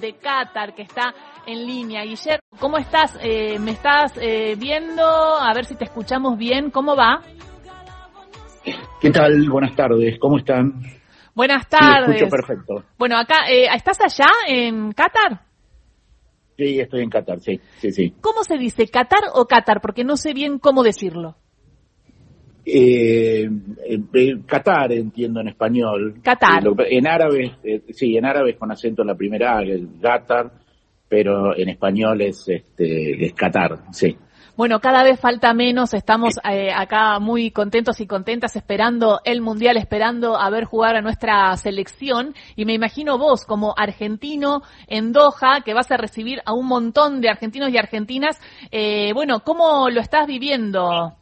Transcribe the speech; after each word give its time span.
de 0.00 0.14
Qatar 0.14 0.74
que 0.74 0.82
está 0.82 1.14
en 1.46 1.66
línea. 1.66 2.02
Guillermo, 2.02 2.40
¿cómo 2.58 2.78
estás? 2.78 3.18
Eh, 3.22 3.58
¿Me 3.58 3.72
estás 3.72 4.12
eh, 4.20 4.56
viendo? 4.58 5.04
A 5.04 5.52
ver 5.54 5.64
si 5.64 5.74
te 5.74 5.84
escuchamos 5.84 6.36
bien. 6.38 6.70
¿Cómo 6.70 6.96
va? 6.96 7.20
¿Qué 9.00 9.10
tal? 9.10 9.48
Buenas 9.48 9.74
tardes. 9.76 10.18
¿Cómo 10.18 10.38
están? 10.38 10.82
Buenas 11.34 11.68
tardes. 11.68 12.18
Sí, 12.18 12.24
escucho 12.24 12.30
perfecto. 12.30 12.84
Bueno, 12.98 13.16
acá, 13.16 13.48
eh, 13.48 13.66
¿estás 13.74 13.98
allá 14.00 14.28
en 14.46 14.92
Qatar? 14.92 15.40
Sí, 16.56 16.78
estoy 16.78 17.02
en 17.02 17.08
Qatar, 17.08 17.40
sí, 17.40 17.58
sí, 17.78 17.90
sí. 17.90 18.14
¿Cómo 18.20 18.44
se 18.44 18.58
dice, 18.58 18.86
Qatar 18.86 19.30
o 19.32 19.46
Qatar? 19.46 19.80
Porque 19.80 20.04
no 20.04 20.18
sé 20.18 20.34
bien 20.34 20.58
cómo 20.58 20.82
decirlo. 20.82 21.36
Eh, 22.72 23.50
eh, 24.14 24.38
Qatar, 24.46 24.92
entiendo 24.92 25.40
en 25.40 25.48
español. 25.48 26.20
Qatar. 26.22 26.62
En 26.88 27.06
árabe, 27.06 27.56
eh, 27.64 27.82
sí, 27.90 28.16
en 28.16 28.24
árabe 28.24 28.52
es 28.52 28.56
con 28.56 28.70
acento 28.70 29.02
en 29.02 29.08
la 29.08 29.16
primera 29.16 29.58
A, 29.58 29.62
el 29.62 29.88
Qatar, 30.00 30.50
pero 31.08 31.56
en 31.56 31.68
español 31.68 32.20
es, 32.20 32.48
este, 32.48 33.24
es 33.24 33.32
Qatar, 33.32 33.78
sí. 33.92 34.16
Bueno, 34.60 34.78
cada 34.80 35.02
vez 35.02 35.18
falta 35.18 35.54
menos, 35.54 35.94
estamos 35.94 36.34
eh, 36.44 36.70
acá 36.70 37.18
muy 37.18 37.50
contentos 37.50 37.98
y 38.02 38.06
contentas 38.06 38.56
esperando 38.56 39.20
el 39.24 39.40
Mundial, 39.40 39.78
esperando 39.78 40.38
a 40.38 40.50
ver 40.50 40.64
jugar 40.64 40.96
a 40.96 41.00
nuestra 41.00 41.56
selección 41.56 42.34
y 42.56 42.66
me 42.66 42.74
imagino 42.74 43.16
vos 43.16 43.46
como 43.46 43.72
argentino 43.74 44.60
en 44.86 45.12
Doha 45.12 45.62
que 45.64 45.72
vas 45.72 45.90
a 45.90 45.96
recibir 45.96 46.42
a 46.44 46.52
un 46.52 46.66
montón 46.66 47.22
de 47.22 47.30
argentinos 47.30 47.70
y 47.70 47.78
argentinas, 47.78 48.38
eh, 48.70 49.12
bueno, 49.14 49.40
¿cómo 49.44 49.88
lo 49.88 50.02
estás 50.02 50.26
viviendo? 50.26 51.16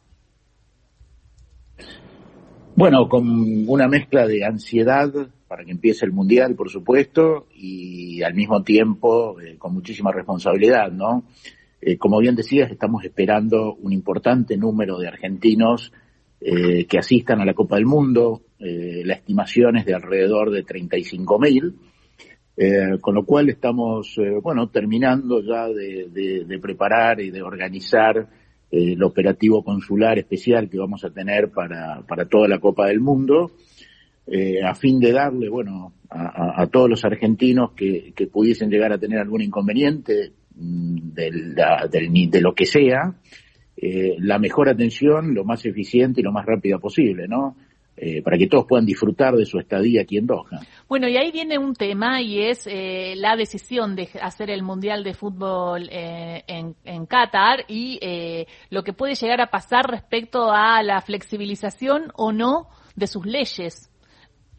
Bueno, 2.79 3.09
con 3.09 3.67
una 3.67 3.89
mezcla 3.89 4.25
de 4.25 4.45
ansiedad 4.45 5.11
para 5.49 5.65
que 5.65 5.71
empiece 5.71 6.05
el 6.05 6.13
Mundial, 6.13 6.55
por 6.55 6.69
supuesto, 6.69 7.47
y 7.53 8.23
al 8.23 8.33
mismo 8.33 8.63
tiempo 8.63 9.37
eh, 9.41 9.57
con 9.57 9.73
muchísima 9.73 10.13
responsabilidad, 10.13 10.89
¿no? 10.89 11.25
Eh, 11.81 11.97
como 11.97 12.19
bien 12.19 12.37
decías, 12.37 12.71
estamos 12.71 13.03
esperando 13.03 13.73
un 13.73 13.91
importante 13.91 14.55
número 14.55 14.97
de 14.97 15.09
argentinos 15.09 15.91
eh, 16.39 16.85
que 16.85 16.97
asistan 16.97 17.41
a 17.41 17.45
la 17.45 17.53
Copa 17.53 17.75
del 17.75 17.85
Mundo. 17.85 18.43
Eh, 18.59 19.01
la 19.03 19.15
estimación 19.15 19.75
es 19.75 19.85
de 19.85 19.95
alrededor 19.95 20.49
de 20.49 20.63
35 20.63 21.37
mil, 21.37 21.75
con 23.01 23.13
lo 23.13 23.25
cual 23.25 23.49
estamos, 23.49 24.15
bueno, 24.41 24.69
terminando 24.69 25.41
ya 25.41 25.67
de, 25.67 26.59
preparar 26.61 27.19
y 27.19 27.29
de 27.29 27.41
organizar 27.41 28.25
el 28.71 29.01
operativo 29.03 29.63
consular 29.63 30.19
especial 30.19 30.69
que 30.69 30.77
vamos 30.77 31.03
a 31.03 31.09
tener 31.09 31.49
para, 31.49 32.01
para 32.07 32.25
toda 32.25 32.47
la 32.47 32.59
Copa 32.59 32.87
del 32.87 32.99
Mundo. 32.99 33.51
a 34.63 34.75
fin 34.75 34.99
de 34.99 35.11
darle, 35.11 35.49
bueno, 35.49 35.93
a, 36.09 36.61
a, 36.61 36.67
todos 36.67 36.89
los 36.89 37.03
argentinos 37.03 37.71
que, 37.71 38.13
que 38.15 38.27
pudiesen 38.27 38.69
llegar 38.69 38.93
a 38.93 38.99
tener 38.99 39.19
algún 39.19 39.41
inconveniente, 39.41 40.33
del, 40.59 41.55
del, 41.55 42.29
de 42.29 42.41
lo 42.41 42.53
que 42.53 42.65
sea, 42.65 43.15
eh, 43.77 44.17
la 44.19 44.39
mejor 44.39 44.69
atención, 44.69 45.33
lo 45.33 45.45
más 45.45 45.65
eficiente 45.65 46.19
y 46.19 46.23
lo 46.23 46.31
más 46.31 46.45
rápida 46.45 46.79
posible, 46.79 47.27
¿no? 47.27 47.55
Eh, 48.01 48.21
para 48.21 48.37
que 48.37 48.47
todos 48.47 48.65
puedan 48.65 48.85
disfrutar 48.85 49.35
de 49.35 49.45
su 49.45 49.59
estadía 49.59 50.03
aquí 50.03 50.17
en 50.17 50.25
Doha. 50.25 50.61
Bueno, 50.87 51.09
y 51.09 51.17
ahí 51.17 51.31
viene 51.31 51.57
un 51.57 51.73
tema 51.73 52.21
y 52.21 52.43
es 52.43 52.65
eh, 52.65 53.13
la 53.17 53.35
decisión 53.35 53.97
de 53.97 54.07
hacer 54.21 54.49
el 54.49 54.63
Mundial 54.63 55.03
de 55.03 55.13
Fútbol 55.13 55.89
eh, 55.91 56.45
en, 56.47 56.77
en, 56.85 57.05
Qatar 57.07 57.65
y 57.67 57.99
eh, 58.01 58.47
lo 58.69 58.83
que 58.83 58.93
puede 58.93 59.15
llegar 59.15 59.41
a 59.41 59.47
pasar 59.47 59.85
respecto 59.91 60.49
a 60.49 60.81
la 60.81 61.01
flexibilización 61.01 62.13
o 62.15 62.31
no 62.31 62.69
de 62.95 63.07
sus 63.07 63.25
leyes 63.25 63.88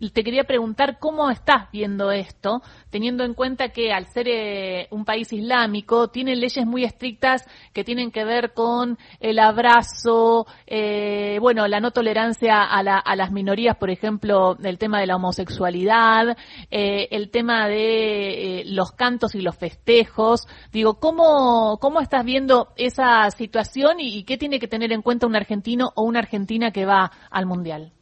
te 0.08 0.24
quería 0.24 0.44
preguntar 0.44 0.98
cómo 0.98 1.30
estás 1.30 1.70
viendo 1.70 2.10
esto, 2.10 2.62
teniendo 2.88 3.22
en 3.24 3.34
cuenta 3.34 3.68
que 3.68 3.92
al 3.92 4.06
ser 4.06 4.28
eh, 4.28 4.88
un 4.90 5.04
país 5.04 5.30
islámico 5.30 6.08
tiene 6.08 6.34
leyes 6.36 6.64
muy 6.64 6.84
estrictas 6.84 7.46
que 7.74 7.84
tienen 7.84 8.10
que 8.10 8.24
ver 8.24 8.54
con 8.54 8.98
el 9.20 9.38
abrazo, 9.38 10.46
eh, 10.66 11.36
bueno, 11.40 11.68
la 11.68 11.80
no 11.80 11.90
tolerancia 11.90 12.62
a, 12.62 12.82
la, 12.82 12.98
a, 12.98 13.14
las 13.14 13.30
minorías, 13.30 13.76
por 13.76 13.90
ejemplo, 13.90 14.56
el 14.62 14.78
tema 14.78 15.00
de 15.00 15.06
la 15.06 15.16
homosexualidad, 15.16 16.36
eh, 16.70 17.08
el 17.10 17.30
tema 17.30 17.68
de 17.68 18.60
eh, 18.60 18.64
los 18.66 18.92
cantos 18.92 19.34
y 19.34 19.42
los 19.42 19.56
festejos. 19.56 20.46
Digo, 20.72 20.98
¿cómo, 20.98 21.78
cómo 21.78 22.00
estás 22.00 22.24
viendo 22.24 22.68
esa 22.76 23.30
situación 23.30 24.00
y, 24.00 24.18
y 24.18 24.24
qué 24.24 24.38
tiene 24.38 24.58
que 24.58 24.68
tener 24.68 24.92
en 24.92 25.02
cuenta 25.02 25.26
un 25.26 25.36
argentino 25.36 25.92
o 25.94 26.02
una 26.04 26.20
argentina 26.20 26.70
que 26.70 26.86
va 26.86 27.12
al 27.30 27.44
Mundial? 27.44 27.92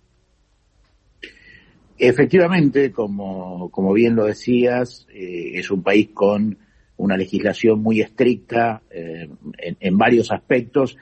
Efectivamente, 1.99 2.93
como, 2.93 3.71
como 3.71 3.93
bien 3.93 4.15
lo 4.15 4.27
decías, 4.27 5.07
eh, 5.13 5.51
es 5.55 5.69
un 5.73 5.83
país 5.83 6.11
con 6.15 6.57
una 6.97 7.17
legislación 7.17 7.83
muy 7.83 8.01
estricta 8.01 8.83
eh, 8.89 9.29
en, 9.59 9.99
varios 9.99 10.31
aspectos 10.31 10.97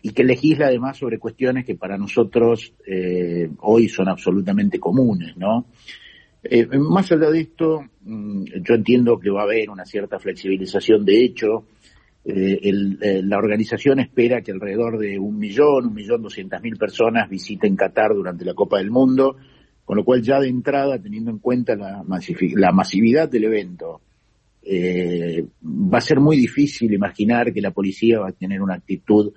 y 0.00 0.12
que 0.12 0.22
legisla 0.22 0.66
además 0.66 0.96
sobre 0.96 1.18
cuestiones 1.18 1.64
que 1.64 1.74
para 1.74 1.98
nosotros 1.98 2.72
eh, 2.86 3.50
hoy 3.58 3.88
son 3.88 4.08
absolutamente 4.08 4.78
comunes, 4.78 5.36
¿no? 5.36 5.66
más 6.78 7.10
allá 7.10 7.30
de 7.30 7.40
esto, 7.40 7.84
mm, 8.02 8.44
yo 8.62 8.74
entiendo 8.74 9.18
que 9.18 9.28
va 9.28 9.40
a 9.40 9.44
haber 9.44 9.68
una 9.68 9.84
cierta 9.84 10.20
flexibilización. 10.20 11.04
De 11.04 11.24
hecho, 11.24 11.66
la 12.24 13.38
organización 13.38 13.98
espera 14.00 14.40
que 14.40 14.52
alrededor 14.52 14.98
de 14.98 15.18
un 15.18 15.36
millón, 15.36 15.86
un 15.86 15.94
millón 15.94 16.22
doscientas 16.22 16.62
mil 16.62 16.76
personas 16.76 17.28
visiten 17.28 17.74
Qatar 17.74 18.14
durante 18.14 18.44
la 18.44 18.54
Copa 18.54 18.78
del 18.78 18.90
Mundo 18.90 19.36
con 19.88 19.96
lo 19.96 20.04
cual 20.04 20.20
ya 20.20 20.38
de 20.38 20.48
entrada, 20.48 21.00
teniendo 21.00 21.30
en 21.30 21.38
cuenta 21.38 21.74
la, 21.74 22.04
la 22.04 22.72
masividad 22.72 23.26
del 23.26 23.44
evento, 23.44 24.02
eh, 24.62 25.46
va 25.64 25.96
a 25.96 26.02
ser 26.02 26.20
muy 26.20 26.36
difícil 26.36 26.92
imaginar 26.92 27.54
que 27.54 27.62
la 27.62 27.70
policía 27.70 28.20
va 28.20 28.28
a 28.28 28.32
tener 28.32 28.60
una 28.60 28.74
actitud 28.74 29.32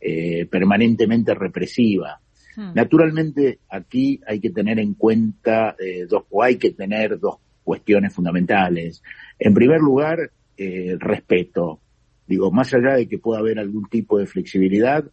eh, 0.00 0.46
permanentemente 0.46 1.34
represiva. 1.34 2.20
Hmm. 2.54 2.72
Naturalmente, 2.72 3.58
aquí 3.68 4.20
hay 4.28 4.38
que 4.38 4.50
tener 4.50 4.78
en 4.78 4.94
cuenta 4.94 5.74
eh, 5.76 6.06
dos, 6.08 6.22
o 6.30 6.40
hay 6.40 6.54
que 6.54 6.70
tener 6.70 7.18
dos 7.18 7.38
cuestiones 7.64 8.14
fundamentales. 8.14 9.02
En 9.40 9.54
primer 9.54 9.80
lugar, 9.80 10.30
eh, 10.56 10.94
respeto. 11.00 11.80
Digo, 12.28 12.52
más 12.52 12.72
allá 12.72 12.94
de 12.94 13.08
que 13.08 13.18
pueda 13.18 13.40
haber 13.40 13.58
algún 13.58 13.88
tipo 13.88 14.20
de 14.20 14.28
flexibilidad, 14.28 15.04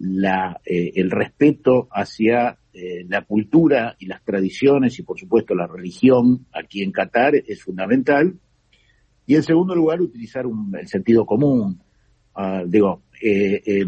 la, 0.00 0.60
eh, 0.64 0.92
el 0.96 1.10
respeto 1.10 1.88
hacia 1.92 2.58
eh, 2.72 3.04
la 3.08 3.22
cultura 3.22 3.96
y 3.98 4.06
las 4.06 4.22
tradiciones 4.24 4.96
y 5.00 5.02
por 5.02 5.18
supuesto 5.18 5.56
la 5.56 5.66
religión 5.66 6.46
aquí 6.52 6.82
en 6.82 6.92
Qatar 6.92 7.34
es 7.34 7.62
fundamental. 7.62 8.38
Y 9.26 9.34
en 9.34 9.42
segundo 9.42 9.74
lugar, 9.74 10.00
utilizar 10.00 10.46
un, 10.46 10.72
el 10.78 10.86
sentido 10.86 11.26
común. 11.26 11.82
Uh, 12.36 12.66
digo, 12.66 13.02
eh, 13.20 13.60
eh, 13.66 13.84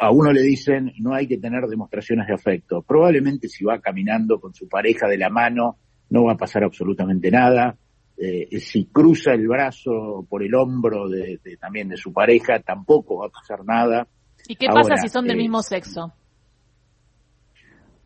a 0.00 0.10
uno 0.10 0.32
le 0.32 0.42
dicen 0.42 0.92
no 0.98 1.14
hay 1.14 1.28
que 1.28 1.38
tener 1.38 1.64
demostraciones 1.66 2.26
de 2.26 2.34
afecto. 2.34 2.82
Probablemente 2.82 3.48
si 3.48 3.64
va 3.64 3.80
caminando 3.80 4.40
con 4.40 4.52
su 4.52 4.68
pareja 4.68 5.06
de 5.06 5.18
la 5.18 5.30
mano 5.30 5.78
no 6.10 6.24
va 6.24 6.32
a 6.32 6.36
pasar 6.36 6.64
absolutamente 6.64 7.30
nada. 7.30 7.76
Si 8.16 8.86
cruza 8.86 9.32
el 9.32 9.46
brazo 9.46 10.26
por 10.28 10.42
el 10.42 10.54
hombro 10.54 11.08
de, 11.08 11.38
también 11.60 11.88
de 11.88 11.98
su 11.98 12.12
pareja 12.12 12.60
tampoco 12.60 13.18
va 13.18 13.26
a 13.26 13.30
pasar 13.30 13.64
nada. 13.64 14.08
¿Y 14.48 14.56
qué 14.56 14.66
pasa 14.66 14.80
Ahora, 14.80 14.96
si 14.98 15.08
son 15.08 15.26
del 15.26 15.36
mismo 15.36 15.62
sexo? 15.62 16.12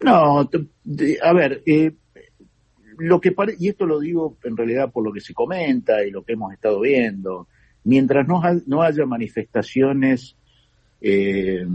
No, 0.02 0.40
a 0.40 1.32
ver, 1.34 1.62
eh, 1.66 1.92
lo 2.98 3.20
que 3.20 3.32
pare 3.32 3.54
y 3.58 3.68
esto 3.68 3.86
lo 3.86 4.00
digo 4.00 4.36
en 4.44 4.56
realidad 4.56 4.90
por 4.92 5.04
lo 5.04 5.12
que 5.12 5.20
se 5.20 5.34
comenta 5.34 6.04
y 6.04 6.10
lo 6.10 6.22
que 6.22 6.34
hemos 6.34 6.52
estado 6.52 6.80
viendo, 6.80 7.48
mientras 7.84 8.26
no, 8.26 8.42
ha 8.42 8.54
no 8.66 8.82
haya 8.82 9.04
manifestaciones 9.06 10.36
eh, 11.00 11.66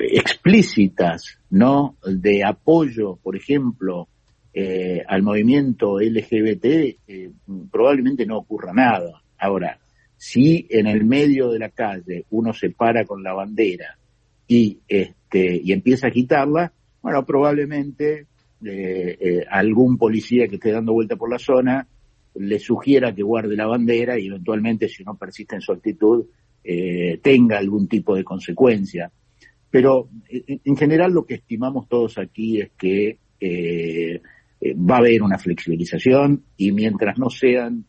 explícitas, 0.00 1.38
¿no? 1.50 1.96
De 2.04 2.44
apoyo, 2.44 3.16
por 3.22 3.36
ejemplo, 3.36 4.08
eh, 4.52 5.02
al 5.06 5.22
movimiento 5.22 6.00
LGBT, 6.00 6.64
eh, 6.64 7.30
probablemente 7.70 8.26
no 8.26 8.38
ocurra 8.38 8.72
nada. 8.72 9.22
Ahora, 9.38 9.78
si 10.24 10.68
en 10.70 10.86
el 10.86 11.04
medio 11.04 11.50
de 11.50 11.58
la 11.58 11.70
calle 11.70 12.26
uno 12.30 12.52
se 12.52 12.70
para 12.70 13.04
con 13.04 13.24
la 13.24 13.32
bandera 13.32 13.98
y, 14.46 14.78
este, 14.86 15.60
y 15.64 15.72
empieza 15.72 16.06
a 16.06 16.10
quitarla, 16.12 16.72
bueno, 17.02 17.26
probablemente 17.26 18.28
eh, 18.64 19.18
eh, 19.20 19.44
algún 19.50 19.98
policía 19.98 20.46
que 20.46 20.54
esté 20.54 20.70
dando 20.70 20.92
vuelta 20.92 21.16
por 21.16 21.28
la 21.28 21.40
zona 21.40 21.88
le 22.36 22.60
sugiera 22.60 23.12
que 23.12 23.24
guarde 23.24 23.56
la 23.56 23.66
bandera 23.66 24.16
y 24.16 24.28
eventualmente, 24.28 24.88
si 24.88 25.02
no 25.02 25.16
persiste 25.16 25.56
en 25.56 25.60
su 25.60 25.72
actitud, 25.72 26.24
eh, 26.62 27.18
tenga 27.20 27.58
algún 27.58 27.88
tipo 27.88 28.14
de 28.14 28.22
consecuencia. 28.22 29.10
Pero 29.72 30.08
en, 30.28 30.60
en, 30.64 30.76
general 30.76 31.10
lo 31.10 31.26
que 31.26 31.34
estimamos 31.34 31.88
todos 31.88 32.16
aquí 32.18 32.60
es 32.60 32.70
que 32.78 33.18
va 34.64 34.94
a 34.94 34.98
haber 34.98 35.20
una 35.20 35.38
flexibilización 35.38 36.44
y 36.56 36.70
mientras 36.70 37.18
no 37.18 37.28
sean 37.28 37.86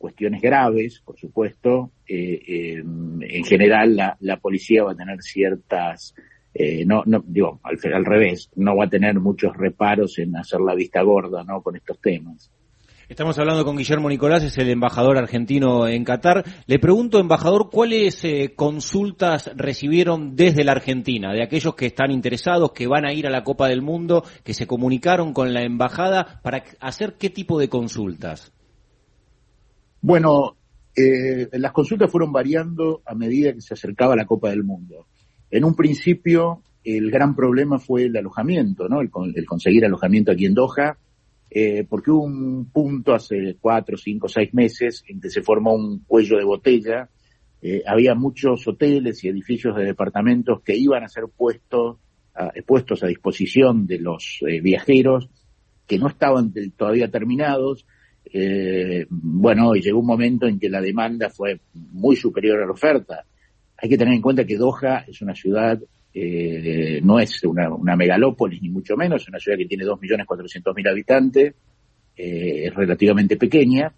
cuestiones 0.00 0.40
graves, 0.40 1.02
por 1.04 1.18
supuesto, 1.18 1.92
eh, 2.08 2.82
en 2.82 3.44
general 3.44 3.94
la, 3.94 4.16
la 4.20 4.38
policía 4.38 4.82
va 4.82 4.92
a 4.92 4.96
tener 4.96 5.22
ciertas 5.22 6.14
eh, 6.52 6.84
no, 6.84 7.02
no, 7.06 7.22
digo, 7.24 7.60
al, 7.62 7.78
al, 7.94 8.04
revés, 8.04 8.50
no 8.56 8.76
va 8.76 8.86
a 8.86 8.88
tener 8.88 9.20
muchos 9.20 9.56
reparos 9.56 10.18
en 10.18 10.36
hacer 10.36 10.60
la 10.60 10.74
vista 10.74 11.00
gorda, 11.02 11.44
¿no? 11.44 11.62
Con 11.62 11.76
estos 11.76 12.00
temas. 12.00 12.50
Estamos 13.08 13.38
hablando 13.38 13.64
con 13.64 13.76
Guillermo 13.76 14.08
Nicolás, 14.08 14.44
es 14.44 14.56
el 14.58 14.70
embajador 14.70 15.18
argentino 15.18 15.88
en 15.88 16.04
Qatar. 16.04 16.44
Le 16.66 16.78
pregunto, 16.78 17.18
embajador, 17.18 17.68
¿cuáles 17.70 18.24
eh, 18.24 18.52
consultas 18.54 19.50
recibieron 19.56 20.36
desde 20.36 20.62
la 20.62 20.72
Argentina, 20.72 21.32
de 21.32 21.42
aquellos 21.42 21.74
que 21.74 21.86
están 21.86 22.12
interesados, 22.12 22.72
que 22.72 22.86
van 22.86 23.04
a 23.04 23.12
ir 23.12 23.26
a 23.26 23.30
la 23.30 23.42
Copa 23.42 23.66
del 23.68 23.82
Mundo, 23.82 24.24
que 24.44 24.54
se 24.54 24.68
comunicaron 24.68 25.32
con 25.32 25.52
la 25.52 25.62
embajada 25.62 26.40
para 26.42 26.62
hacer 26.80 27.14
qué 27.18 27.30
tipo 27.30 27.58
de 27.58 27.68
consultas? 27.68 28.52
Bueno, 30.00 30.56
eh, 30.96 31.48
las 31.52 31.72
consultas 31.72 32.10
fueron 32.10 32.32
variando 32.32 33.02
a 33.04 33.14
medida 33.14 33.52
que 33.52 33.60
se 33.60 33.74
acercaba 33.74 34.16
la 34.16 34.26
Copa 34.26 34.50
del 34.50 34.64
Mundo. 34.64 35.06
En 35.50 35.64
un 35.64 35.74
principio, 35.74 36.62
el 36.84 37.10
gran 37.10 37.34
problema 37.34 37.78
fue 37.78 38.04
el 38.04 38.16
alojamiento, 38.16 38.88
¿no? 38.88 39.00
El, 39.00 39.10
el 39.34 39.46
conseguir 39.46 39.84
alojamiento 39.84 40.32
aquí 40.32 40.46
en 40.46 40.54
Doha 40.54 40.96
eh, 41.50 41.84
porque 41.88 42.12
hubo 42.12 42.22
un 42.22 42.70
punto 42.70 43.12
hace 43.12 43.56
cuatro, 43.60 43.96
cinco, 43.96 44.28
seis 44.28 44.54
meses 44.54 45.02
en 45.08 45.20
que 45.20 45.30
se 45.30 45.42
formó 45.42 45.74
un 45.74 46.04
cuello 46.04 46.38
de 46.38 46.44
botella. 46.44 47.10
Eh, 47.60 47.82
había 47.84 48.14
muchos 48.14 48.66
hoteles 48.68 49.24
y 49.24 49.28
edificios 49.28 49.76
de 49.76 49.84
departamentos 49.84 50.62
que 50.62 50.76
iban 50.76 51.02
a 51.02 51.08
ser 51.08 51.24
puestos 51.36 51.98
a, 52.34 52.52
a 52.54 53.08
disposición 53.08 53.86
de 53.86 53.98
los 53.98 54.38
eh, 54.48 54.60
viajeros 54.60 55.28
que 55.86 55.98
no 55.98 56.06
estaban 56.06 56.52
todavía 56.76 57.10
terminados. 57.10 57.84
Eh, 58.24 59.06
bueno, 59.08 59.74
y 59.74 59.80
llegó 59.80 60.00
un 60.00 60.06
momento 60.06 60.46
en 60.46 60.58
que 60.58 60.68
la 60.68 60.80
demanda 60.80 61.30
fue 61.30 61.60
muy 61.74 62.16
superior 62.16 62.62
a 62.62 62.66
la 62.66 62.72
oferta. 62.72 63.24
Hay 63.76 63.88
que 63.88 63.98
tener 63.98 64.14
en 64.14 64.22
cuenta 64.22 64.44
que 64.44 64.56
Doha 64.56 65.04
es 65.08 65.20
una 65.22 65.34
ciudad 65.34 65.80
eh, 66.12 67.00
no 67.02 67.20
es 67.20 67.42
una, 67.44 67.72
una, 67.72 67.96
megalópolis, 67.96 68.60
ni 68.62 68.68
mucho 68.68 68.96
menos, 68.96 69.22
es 69.22 69.28
una 69.28 69.38
ciudad 69.38 69.56
que 69.56 69.66
tiene 69.66 69.84
2.400.000 69.84 70.90
habitantes, 70.90 71.54
eh, 72.16 72.66
es 72.66 72.74
relativamente 72.74 73.36
pequeña, 73.36 73.92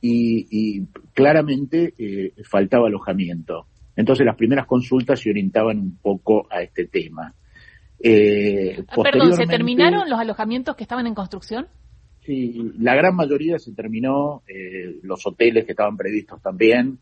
y, 0.00 0.46
y 0.50 0.86
claramente 1.14 1.94
eh, 1.98 2.34
faltaba 2.44 2.88
alojamiento. 2.88 3.66
Entonces 3.96 4.26
las 4.26 4.36
primeras 4.36 4.66
consultas 4.66 5.18
se 5.18 5.30
orientaban 5.30 5.78
un 5.78 5.96
poco 5.96 6.46
a 6.50 6.60
este 6.60 6.86
tema. 6.86 7.34
Eh, 7.98 8.84
ah, 8.88 9.02
Perdón, 9.02 9.32
¿se 9.32 9.46
terminaron 9.46 10.10
los 10.10 10.18
alojamientos 10.18 10.76
que 10.76 10.84
estaban 10.84 11.06
en 11.06 11.14
construcción? 11.14 11.66
Sí, 12.26 12.72
la 12.80 12.96
gran 12.96 13.14
mayoría 13.14 13.56
se 13.58 13.72
terminó, 13.72 14.42
eh, 14.48 14.96
los 15.02 15.24
hoteles 15.24 15.64
que 15.64 15.72
estaban 15.72 15.96
previstos 15.96 16.42
también, 16.42 16.98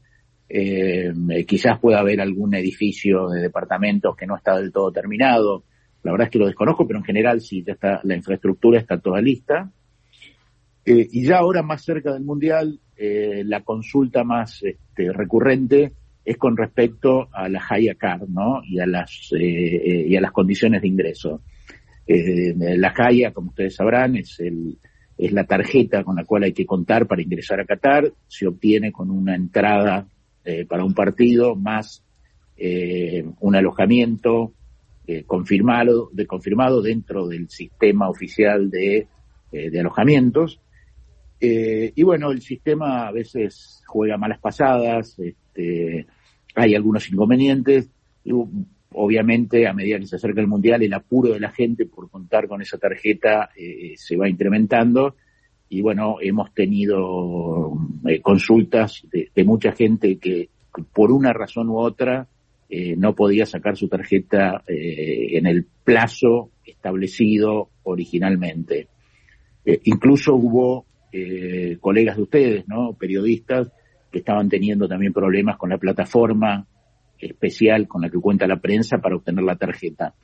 eh, 0.48 1.12
quizás 1.48 1.80
pueda 1.80 2.00
haber 2.00 2.20
algún 2.20 2.54
edificio 2.54 3.30
de 3.30 3.40
departamentos 3.40 4.14
que 4.16 4.26
no 4.26 4.36
está 4.36 4.58
del 4.58 4.70
todo 4.70 4.92
terminado. 4.92 5.64
La 6.02 6.12
verdad 6.12 6.26
es 6.26 6.30
que 6.30 6.38
lo 6.38 6.46
desconozco, 6.46 6.86
pero 6.86 6.98
en 6.98 7.04
general 7.06 7.40
sí, 7.40 7.64
ya 7.66 7.72
está, 7.72 8.00
la 8.04 8.14
infraestructura 8.14 8.78
está 8.78 8.98
toda 8.98 9.22
lista. 9.22 9.72
Eh, 10.84 11.08
y 11.10 11.24
ya 11.24 11.38
ahora 11.38 11.62
más 11.62 11.82
cerca 11.82 12.12
del 12.12 12.24
Mundial, 12.24 12.78
eh, 12.96 13.42
la 13.46 13.62
consulta 13.62 14.22
más 14.24 14.62
este, 14.62 15.10
recurrente 15.10 15.92
es 16.22 16.36
con 16.36 16.56
respecto 16.56 17.28
a 17.32 17.48
la 17.48 17.64
Haya 17.66 17.94
Card, 17.94 18.28
¿no? 18.28 18.62
Y 18.64 18.78
a 18.78 18.86
las, 18.86 19.30
eh, 19.38 20.04
y 20.06 20.14
a 20.16 20.20
las 20.20 20.32
condiciones 20.32 20.82
de 20.82 20.88
ingreso. 20.88 21.40
La 22.06 22.92
Haya, 22.98 23.32
como 23.32 23.48
ustedes 23.48 23.76
sabrán, 23.76 24.16
es 24.16 24.38
el, 24.40 24.76
es 25.16 25.32
la 25.32 25.44
tarjeta 25.44 26.04
con 26.04 26.16
la 26.16 26.24
cual 26.24 26.44
hay 26.44 26.52
que 26.52 26.66
contar 26.66 27.06
para 27.06 27.22
ingresar 27.22 27.60
a 27.60 27.64
Qatar. 27.64 28.12
Se 28.26 28.46
obtiene 28.46 28.92
con 28.92 29.10
una 29.10 29.34
entrada 29.34 30.08
eh, 30.44 30.66
para 30.66 30.84
un 30.84 30.94
partido, 30.94 31.54
más 31.54 32.04
eh, 32.56 33.24
un 33.40 33.56
alojamiento 33.56 34.52
eh, 35.06 35.24
confirmado, 35.24 36.08
de, 36.12 36.26
confirmado 36.26 36.82
dentro 36.82 37.26
del 37.26 37.48
sistema 37.48 38.08
oficial 38.08 38.70
de, 38.70 39.08
eh, 39.52 39.70
de 39.70 39.80
alojamientos. 39.80 40.60
y 41.40 42.02
bueno, 42.02 42.30
el 42.30 42.40
sistema 42.40 43.06
a 43.06 43.12
veces 43.12 43.82
juega 43.86 44.16
malas 44.16 44.38
pasadas, 44.40 45.18
este, 45.18 46.06
hay 46.54 46.74
algunos 46.74 47.10
inconvenientes. 47.10 47.90
Obviamente, 48.94 49.66
a 49.66 49.72
medida 49.72 49.98
que 49.98 50.06
se 50.06 50.16
acerca 50.16 50.40
el 50.40 50.46
Mundial, 50.46 50.82
el 50.82 50.94
apuro 50.94 51.32
de 51.32 51.40
la 51.40 51.50
gente 51.50 51.86
por 51.86 52.10
contar 52.10 52.48
con 52.48 52.62
esa 52.62 52.78
tarjeta 52.78 53.50
se 53.96 54.16
va 54.16 54.28
incrementando 54.28 55.16
y 55.74 55.80
bueno, 55.80 56.18
hemos 56.20 56.54
tenido 56.54 57.72
eh, 58.06 58.20
consultas 58.20 59.04
de, 59.10 59.44
mucha 59.44 59.72
gente 59.72 60.18
que 60.18 60.48
por 60.92 61.10
una 61.10 61.32
razón 61.32 61.68
u 61.68 61.78
otra 61.78 62.28
eh, 62.68 62.94
no 62.96 63.14
podía 63.14 63.44
sacar 63.44 63.76
su 63.76 63.88
tarjeta 63.88 64.62
eh, 64.68 65.36
en 65.36 65.46
el 65.46 65.66
plazo 65.82 66.50
establecido 66.64 67.70
originalmente. 67.82 68.88
incluso 69.84 70.34
hubo 70.34 70.86
colegas 71.80 72.16
de 72.16 72.22
ustedes, 72.22 72.68
¿no? 72.68 72.94
Periodistas 72.94 73.70
que 74.10 74.18
estaban 74.18 74.48
teniendo 74.48 74.88
también 74.88 75.12
problemas 75.12 75.56
con 75.56 75.70
la 75.70 75.78
plataforma 75.78 76.66
especial 77.24 77.88
con 77.88 78.02
la 78.02 78.10
que 78.10 78.18
cuenta 78.18 78.46
la 78.46 78.60
prensa 78.60 78.98
para 78.98 79.16
obtener 79.16 79.44
la 79.44 79.56
tarjeta. 79.56 80.14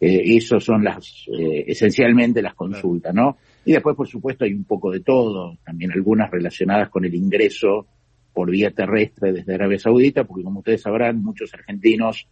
Eh, 0.00 0.36
esas 0.36 0.64
son 0.64 0.82
las, 0.82 1.26
esencialmente 1.28 2.42
las 2.42 2.54
consultas, 2.54 3.14
¿no? 3.14 3.36
Y 3.64 3.72
después, 3.72 3.96
por 3.96 4.08
supuesto, 4.08 4.44
hay 4.44 4.52
un 4.52 4.64
poco 4.64 4.90
de 4.90 5.00
todo, 5.00 5.56
también 5.64 5.92
algunas 5.92 6.30
relacionadas 6.30 6.88
con 6.88 7.04
el 7.04 7.14
ingreso 7.14 7.86
por 8.32 8.50
vía 8.50 8.70
terrestre 8.70 9.32
desde 9.32 9.54
Arabia 9.54 9.78
Saudita, 9.78 10.24
porque 10.24 10.42
como 10.42 10.60
ustedes 10.60 10.82
sabrán, 10.82 11.22
muchos 11.22 11.52
argentinos 11.54 12.26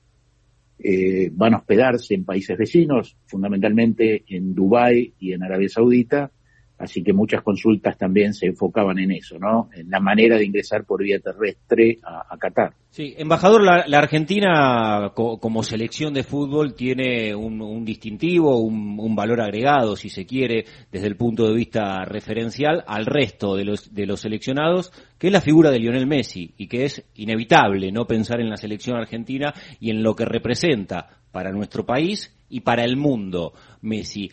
eh, 0.78 1.31
van 1.32 1.55
a 1.55 1.58
hospedarse 1.58 2.14
en 2.14 2.25
países 2.25 2.56
vecinos, 2.56 3.16
fundamentalmente 3.26 4.25
en 4.28 4.55
Dubái 4.55 5.12
y 5.19 5.32
en 5.32 5.43
Arabia 5.43 5.69
Saudita, 5.69 6.31
Así 6.81 7.03
que 7.03 7.12
muchas 7.12 7.43
consultas 7.43 7.99
también 7.99 8.32
se 8.32 8.47
enfocaban 8.47 8.99
en 8.99 9.12
eso, 9.12 9.38
¿no? 9.38 9.69
En 9.75 9.91
la 9.91 10.00
manera 10.00 10.38
de 10.38 10.47
ingresar 10.47 10.87
por 10.87 11.03
vía 11.03 11.21
terrestre 11.21 11.99
a, 12.03 12.38
Qatar. 12.38 12.73
Sí, 12.88 13.15
embajador, 13.19 13.62
la, 13.62 13.99
Argentina 13.99 15.12
como 15.15 15.62
selección 15.62 16.15
de 16.15 16.25
fútbol 16.25 16.75
tiene 16.75 17.35
un, 17.35 17.85
distintivo, 17.85 18.56
un, 18.61 19.15
valor 19.15 19.43
agregado, 19.43 19.94
si 19.94 20.09
se 20.09 20.25
quiere, 20.25 20.65
desde 20.91 21.06
el 21.06 21.17
punto 21.17 21.47
de 21.47 21.55
vista 21.55 22.06
referencial 22.06 22.83
al 22.87 23.05
resto 23.05 23.56
de 23.56 23.67
los, 23.67 23.93
de 23.93 24.06
los 24.06 24.23
seleccionados, 24.23 24.91
que 25.19 25.26
es 25.26 25.33
la 25.35 25.43
figura 25.43 25.71
de 25.71 25.81
Lionel 25.81 26.06
Messi 26.06 26.55
y 26.56 26.67
que 26.67 26.87
es 26.87 27.05
inevitable 27.17 27.93
no 27.93 28.06
pensar 28.06 28.41
en 28.41 28.49
la 28.49 28.56
selección 28.56 28.97
argentina 28.97 29.53
y 29.81 29.91
en 29.91 30.03
lo 30.03 30.17
que 30.17 30.25
representa 30.25 31.11
para 31.31 31.53
nuestro 31.53 31.85
país 31.85 32.35
y 32.49 32.61
para 32.61 32.85
el 32.85 32.97
mundo 32.97 33.53
Messi. 33.83 34.31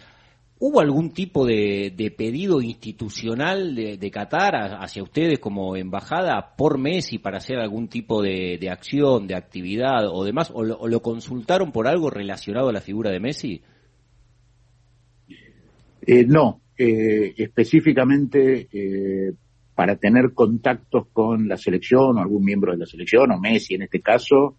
¿Hubo 0.60 0.82
algún 0.82 1.12
tipo 1.12 1.46
de, 1.46 2.14
pedido 2.18 2.64
institucional 2.64 3.76
de, 3.76 4.12
Qatar 4.12 4.56
hacia 4.82 5.04
ustedes 5.04 5.38
como 5.38 5.76
embajada 5.76 6.56
por 6.56 6.80
Messi 6.80 7.20
para 7.20 7.38
hacer 7.38 7.60
algún 7.60 7.88
tipo 7.88 8.24
de, 8.24 8.68
acción, 8.72 9.28
de 9.28 9.36
actividad 9.36 10.08
o 10.08 10.24
demás? 10.24 10.52
¿O 10.52 10.64
lo, 10.64 11.02
consultaron 11.04 11.72
por 11.72 11.88
algo 11.88 12.10
relacionado 12.10 12.70
a 12.70 12.74
la 12.74 12.82
figura 12.82 13.12
de 13.12 13.20
Messi? 13.20 13.62
Eh, 16.02 16.26
no, 16.26 16.62
eh, 16.76 17.36
específicamente 17.38 18.68
eh, 18.72 19.34
para 19.76 19.96
tener 19.98 20.34
contactos 20.34 21.06
con 21.14 21.48
la 21.48 21.58
selección 21.58 22.18
o 22.18 22.20
algún 22.20 22.44
miembro 22.44 22.72
de 22.72 22.80
la 22.80 22.86
selección 22.88 23.32
o 23.32 23.40
Messi 23.40 23.76
en 23.76 23.84
este 23.84 24.02
caso, 24.02 24.58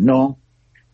no. 0.00 0.38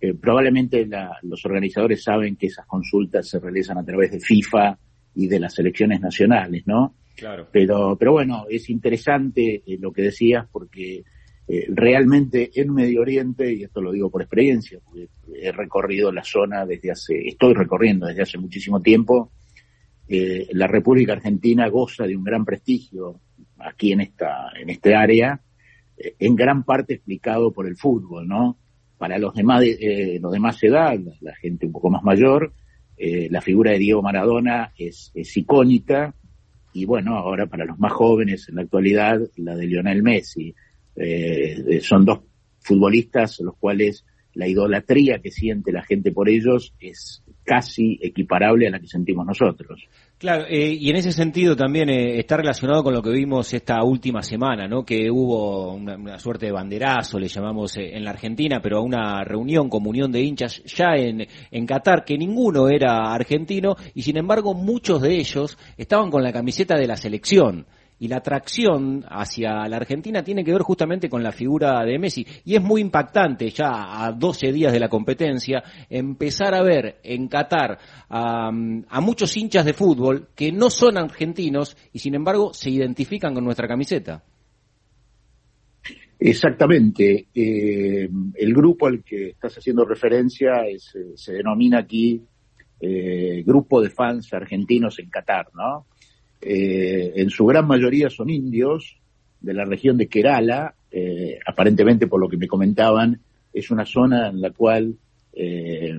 Eh, 0.00 0.14
probablemente 0.14 0.86
los 1.22 1.44
organizadores 1.46 2.02
saben 2.02 2.36
que 2.36 2.48
esas 2.48 2.66
consultas 2.66 3.28
se 3.28 3.38
realizan 3.38 3.78
a 3.78 3.84
través 3.84 4.10
de 4.10 4.20
FIFA 4.20 4.78
y 5.14 5.28
de 5.28 5.40
las 5.40 5.54
selecciones 5.54 6.00
nacionales, 6.00 6.66
¿no? 6.66 6.94
Claro. 7.16 7.48
Pero, 7.52 7.96
pero 7.96 8.12
bueno, 8.12 8.44
es 8.50 8.68
interesante 8.70 9.62
eh, 9.66 9.78
lo 9.80 9.92
que 9.92 10.02
decías 10.02 10.46
porque 10.50 11.04
eh, 11.46 11.66
realmente 11.68 12.50
en 12.54 12.74
Medio 12.74 13.02
Oriente, 13.02 13.52
y 13.52 13.62
esto 13.62 13.80
lo 13.80 13.92
digo 13.92 14.10
por 14.10 14.22
experiencia, 14.22 14.80
porque 14.84 15.08
he 15.32 15.52
recorrido 15.52 16.10
la 16.10 16.24
zona 16.24 16.66
desde 16.66 16.90
hace, 16.90 17.26
estoy 17.26 17.54
recorriendo 17.54 18.06
desde 18.06 18.22
hace 18.22 18.38
muchísimo 18.38 18.82
tiempo, 18.82 19.30
la 20.06 20.66
República 20.66 21.14
Argentina 21.14 21.66
goza 21.68 22.06
de 22.06 22.14
un 22.14 22.24
gran 22.24 22.44
prestigio 22.44 23.20
aquí 23.58 23.92
en 23.92 24.02
esta, 24.02 24.50
en 24.60 24.68
este 24.68 24.94
área, 24.94 25.40
en 25.96 26.36
gran 26.36 26.62
parte 26.62 26.92
explicado 26.92 27.52
por 27.52 27.66
el 27.66 27.76
fútbol, 27.76 28.28
¿no? 28.28 28.58
Para 28.98 29.18
los 29.18 29.34
demás, 29.34 29.62
eh, 29.64 30.18
los 30.20 30.32
demás 30.32 30.62
edad, 30.62 30.98
la 31.20 31.34
gente 31.34 31.66
un 31.66 31.72
poco 31.72 31.90
más 31.90 32.02
mayor, 32.02 32.52
eh, 32.96 33.28
la 33.30 33.40
figura 33.40 33.72
de 33.72 33.78
Diego 33.78 34.02
Maradona 34.02 34.72
es, 34.78 35.10
es 35.14 35.36
icónica 35.36 36.14
y 36.72 36.84
bueno, 36.84 37.16
ahora 37.16 37.46
para 37.46 37.64
los 37.64 37.78
más 37.78 37.92
jóvenes 37.92 38.48
en 38.48 38.56
la 38.56 38.62
actualidad, 38.62 39.20
la 39.36 39.56
de 39.56 39.66
Lionel 39.66 40.02
Messi. 40.02 40.54
Eh, 40.96 41.80
son 41.80 42.04
dos 42.04 42.20
futbolistas 42.60 43.40
los 43.40 43.56
cuales 43.56 44.04
la 44.34 44.48
idolatría 44.48 45.20
que 45.20 45.30
siente 45.30 45.72
la 45.72 45.82
gente 45.82 46.12
por 46.12 46.28
ellos 46.28 46.74
es 46.80 47.22
casi 47.44 47.98
equiparable 48.02 48.66
a 48.66 48.70
la 48.70 48.80
que 48.80 48.88
sentimos 48.88 49.26
nosotros. 49.26 49.88
Claro, 50.24 50.46
eh, 50.48 50.78
y 50.80 50.88
en 50.88 50.96
ese 50.96 51.12
sentido 51.12 51.54
también 51.54 51.90
eh, 51.90 52.18
está 52.18 52.38
relacionado 52.38 52.82
con 52.82 52.94
lo 52.94 53.02
que 53.02 53.10
vimos 53.10 53.52
esta 53.52 53.84
última 53.84 54.22
semana, 54.22 54.66
¿no? 54.66 54.82
Que 54.82 55.10
hubo 55.10 55.74
una, 55.74 56.18
suerte 56.18 56.46
de 56.46 56.52
banderazo, 56.52 57.18
le 57.18 57.28
llamamos 57.28 57.76
eh, 57.76 57.94
en 57.94 58.04
la 58.04 58.12
Argentina, 58.12 58.58
pero 58.62 58.78
a 58.78 58.80
una 58.80 59.22
reunión, 59.22 59.68
comunión 59.68 60.10
de 60.10 60.22
hinchas 60.22 60.62
ya 60.64 60.94
en, 60.96 61.26
en 61.50 61.66
Qatar, 61.66 62.06
que 62.06 62.16
ninguno 62.16 62.70
era 62.70 63.12
argentino 63.12 63.76
y 63.94 64.00
sin 64.00 64.16
embargo 64.16 64.54
muchos 64.54 65.02
de 65.02 65.14
ellos 65.14 65.58
estaban 65.76 66.10
con 66.10 66.22
la 66.22 66.32
camiseta 66.32 66.74
de 66.74 66.86
la 66.86 66.96
selección. 66.96 67.66
Y 67.98 68.08
la 68.08 68.16
atracción 68.16 69.04
hacia 69.08 69.68
la 69.68 69.76
Argentina 69.76 70.22
tiene 70.22 70.44
que 70.44 70.52
ver 70.52 70.62
justamente 70.62 71.08
con 71.08 71.22
la 71.22 71.32
figura 71.32 71.84
de 71.84 71.98
Messi. 71.98 72.26
Y 72.44 72.56
es 72.56 72.62
muy 72.62 72.80
impactante 72.80 73.50
ya 73.50 74.04
a 74.04 74.12
12 74.12 74.52
días 74.52 74.72
de 74.72 74.80
la 74.80 74.88
competencia 74.88 75.62
empezar 75.88 76.54
a 76.54 76.62
ver 76.62 76.98
en 77.02 77.28
Qatar 77.28 77.78
a, 78.08 78.50
muchos 79.00 79.36
hinchas 79.36 79.64
de 79.64 79.72
fútbol 79.74 80.28
que 80.34 80.50
no 80.50 80.70
son 80.70 80.98
argentinos 80.98 81.76
y 81.92 81.98
sin 81.98 82.14
embargo 82.14 82.52
se 82.52 82.70
identifican 82.70 83.34
con 83.34 83.44
nuestra 83.44 83.68
camiseta. 83.68 84.22
Exactamente. 86.18 87.26
Eh, 87.34 88.08
el 88.34 88.54
grupo 88.54 88.86
al 88.86 89.04
que 89.04 89.30
estás 89.30 89.58
haciendo 89.58 89.84
referencia 89.84 90.66
es, 90.66 90.94
eh, 90.94 91.12
se 91.16 91.34
denomina 91.34 91.80
aquí 91.80 92.22
eh, 92.80 93.42
Grupo 93.46 93.80
de 93.80 93.90
Fans 93.90 94.32
Argentinos 94.32 94.98
en 94.98 95.08
Qatar, 95.08 95.46
¿no? 95.54 95.86
Eh, 96.46 97.12
en 97.16 97.30
su 97.30 97.46
gran 97.46 97.66
mayoría 97.66 98.10
son 98.10 98.28
indios 98.28 98.98
de 99.40 99.54
la 99.54 99.64
región 99.64 99.96
de 99.96 100.08
Kerala, 100.08 100.74
eh, 100.90 101.38
aparentemente 101.46 102.06
por 102.06 102.20
lo 102.20 102.28
que 102.28 102.36
me 102.36 102.46
comentaban, 102.46 103.20
es 103.52 103.70
una 103.70 103.86
zona 103.86 104.28
en 104.28 104.40
la 104.40 104.50
cual 104.50 104.94
eh, 105.32 105.98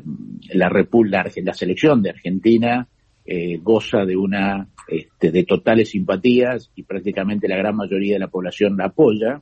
la, 0.53 0.69
la, 0.69 1.31
la, 1.43 1.53
selección 1.53 2.01
de 2.03 2.11
Argentina 2.11 2.87
eh, 3.25 3.57
goza 3.57 4.05
de 4.05 4.15
una 4.15 4.67
este, 4.87 5.31
de 5.31 5.43
totales 5.43 5.89
simpatías 5.89 6.71
y 6.75 6.83
prácticamente 6.83 7.47
la 7.47 7.57
gran 7.57 7.75
mayoría 7.75 8.13
de 8.13 8.19
la 8.19 8.27
población 8.27 8.77
la 8.77 8.85
apoya. 8.85 9.41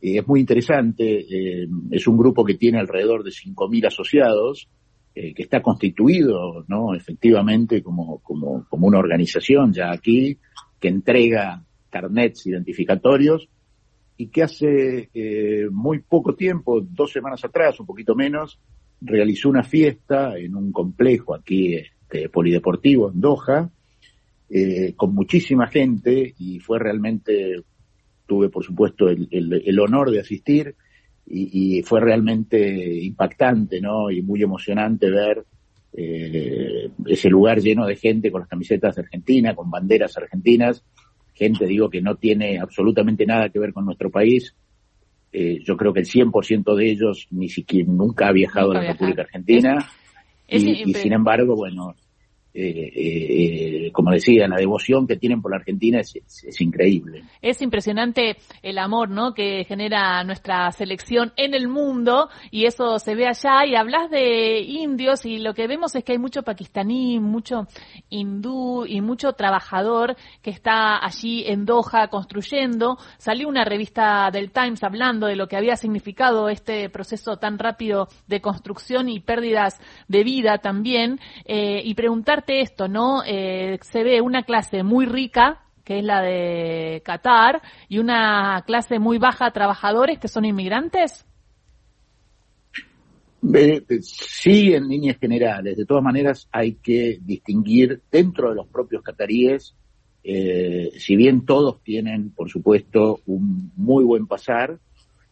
Es 0.00 0.26
muy 0.26 0.40
interesante, 0.40 1.26
es 1.90 2.06
un 2.06 2.18
grupo 2.18 2.44
que 2.44 2.54
tiene 2.54 2.78
alrededor 2.78 3.24
de 3.24 3.30
5.000 3.30 3.86
asociados, 3.86 4.68
eh, 5.18 5.32
que 5.32 5.44
está 5.44 5.62
constituido, 5.62 6.66
¿no? 6.68 6.94
Efectivamente 6.94 7.82
como, 7.82 8.18
como, 8.18 8.66
como 8.68 8.86
una 8.86 8.98
organización 8.98 9.72
ya 9.72 9.90
aquí, 9.90 10.36
que 10.78 10.88
entrega 10.88 11.64
carnets 11.88 12.46
identificatorios 12.46 13.48
y 14.18 14.26
que 14.26 14.42
hace 14.42 15.08
eh, 15.14 15.68
muy 15.70 16.00
poco 16.00 16.34
tiempo, 16.34 16.82
dos 16.82 17.12
semanas 17.12 17.42
atrás, 17.46 17.80
un 17.80 17.86
poquito 17.86 18.14
menos, 18.14 18.60
realizó 19.00 19.48
una 19.48 19.62
fiesta 19.62 20.36
en 20.36 20.54
un 20.54 20.70
complejo 20.70 21.34
aquí 21.34 21.76
este, 21.76 22.28
polideportivo 22.28 23.10
en 23.10 23.18
Doha, 23.18 23.70
eh, 24.50 24.92
con 24.96 25.14
muchísima 25.14 25.66
gente 25.68 26.34
y 26.38 26.58
fue 26.60 26.78
realmente, 26.78 27.62
tuve 28.26 28.50
por 28.50 28.62
supuesto 28.62 29.08
el, 29.08 29.28
el, 29.30 29.62
el 29.64 29.80
honor 29.80 30.10
de 30.10 30.20
asistir 30.20 30.76
y, 31.26 31.78
y, 31.78 31.82
fue 31.82 32.00
realmente 32.00 33.02
impactante, 33.02 33.80
¿no? 33.80 34.10
Y 34.10 34.22
muy 34.22 34.42
emocionante 34.42 35.10
ver 35.10 35.44
eh, 35.98 36.90
ese 37.06 37.30
lugar 37.30 37.60
lleno 37.60 37.86
de 37.86 37.96
gente 37.96 38.30
con 38.30 38.42
las 38.42 38.50
camisetas 38.50 38.94
de 38.94 39.02
Argentina, 39.02 39.54
con 39.54 39.70
banderas 39.70 40.16
argentinas, 40.18 40.84
gente, 41.32 41.66
digo, 41.66 41.88
que 41.88 42.02
no 42.02 42.16
tiene 42.16 42.58
absolutamente 42.58 43.24
nada 43.24 43.48
que 43.48 43.58
ver 43.58 43.72
con 43.72 43.86
nuestro 43.86 44.10
país. 44.10 44.54
Eh, 45.32 45.60
yo 45.64 45.76
creo 45.76 45.94
que 45.94 46.00
el 46.00 46.06
100% 46.06 46.74
de 46.76 46.90
ellos 46.90 47.26
ni 47.30 47.48
siquiera 47.48 47.90
nunca 47.90 48.28
ha 48.28 48.32
viajado 48.32 48.72
nunca 48.72 48.80
a 48.80 48.82
la 48.82 48.92
República 48.92 49.22
Argentina. 49.22 49.90
Es, 50.46 50.62
y, 50.62 50.82
es, 50.82 50.88
y, 50.88 50.94
sin 50.94 51.12
embargo, 51.14 51.56
bueno, 51.56 51.94
eh, 52.58 52.92
eh, 53.86 53.92
como 53.92 54.12
decía, 54.12 54.48
la 54.48 54.56
devoción 54.56 55.06
que 55.06 55.16
tienen 55.16 55.42
por 55.42 55.50
la 55.50 55.58
Argentina 55.58 56.00
es, 56.00 56.14
increíble. 56.60 57.22
Es 57.42 57.60
impresionante 57.60 58.36
el 58.62 58.78
amor, 58.78 59.10
¿no? 59.10 59.34
Que 59.34 59.64
genera 59.64 60.24
nuestra 60.24 60.72
selección 60.72 61.32
en 61.36 61.52
el 61.52 61.68
mundo 61.68 62.30
y 62.50 62.64
eso 62.64 62.98
se 62.98 63.14
ve 63.14 63.26
allá. 63.26 63.66
Y 63.66 63.74
hablas 63.74 64.10
de 64.10 64.60
indios 64.60 65.26
y 65.26 65.38
lo 65.38 65.52
que 65.52 65.66
vemos 65.66 65.94
es 65.94 66.04
que 66.04 66.12
hay 66.12 66.18
mucho 66.18 66.42
pakistaní, 66.42 67.20
mucho 67.20 67.66
hindú 68.08 68.86
y 68.86 69.02
mucho 69.02 69.34
trabajador 69.34 70.16
que 70.40 70.50
está 70.50 71.04
allí 71.04 71.44
en 71.46 71.66
Doha 71.66 72.08
construyendo. 72.08 72.96
Salió 73.18 73.48
una 73.48 73.64
revista 73.64 74.30
del 74.32 74.50
Times 74.50 74.82
hablando 74.82 75.26
de 75.26 75.36
lo 75.36 75.46
que 75.46 75.56
había 75.56 75.76
significado 75.76 76.48
este 76.48 76.88
proceso 76.88 77.36
tan 77.36 77.58
rápido 77.58 78.08
de 78.26 78.40
construcción 78.40 79.10
y 79.10 79.20
pérdidas 79.20 79.78
de 80.08 80.24
vida 80.24 80.58
también. 80.58 81.20
Eh, 81.44 81.82
y 81.84 81.94
preguntarte 81.94 82.45
esto, 82.48 82.88
¿no? 82.88 83.22
Eh, 83.26 83.78
se 83.82 84.04
ve 84.04 84.20
una 84.20 84.42
clase 84.42 84.82
muy 84.82 85.06
rica, 85.06 85.62
que 85.84 85.98
es 85.98 86.04
la 86.04 86.20
de 86.22 87.02
Qatar, 87.04 87.62
y 87.88 87.98
una 87.98 88.64
clase 88.66 88.98
muy 88.98 89.18
baja, 89.18 89.50
trabajadores 89.52 90.18
que 90.18 90.28
son 90.28 90.44
inmigrantes. 90.44 91.24
Sí, 94.00 94.74
en 94.74 94.88
líneas 94.88 95.18
generales. 95.18 95.76
De 95.76 95.84
todas 95.84 96.02
maneras, 96.02 96.48
hay 96.50 96.74
que 96.74 97.18
distinguir 97.22 98.02
dentro 98.10 98.48
de 98.48 98.56
los 98.56 98.66
propios 98.66 99.02
cataríes, 99.02 99.74
eh, 100.28 100.90
si 100.98 101.14
bien 101.14 101.46
todos 101.46 101.80
tienen, 101.84 102.30
por 102.30 102.50
supuesto, 102.50 103.20
un 103.26 103.70
muy 103.76 104.02
buen 104.02 104.26
pasar, 104.26 104.80